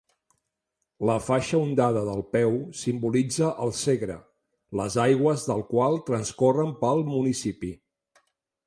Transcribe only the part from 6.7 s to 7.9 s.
pel municipi.